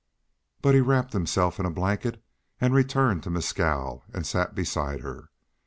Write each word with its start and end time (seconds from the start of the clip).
But 0.63 0.73
he 0.73 0.81
wrapped 0.81 1.13
himself 1.13 1.59
in 1.59 1.67
a 1.67 1.69
blanket 1.69 2.23
and 2.59 2.73
returned 2.73 3.21
to 3.21 3.29
Mescal 3.29 4.03
and 4.11 4.25
sat 4.25 4.55
beside 4.55 5.01
her. 5.01 5.29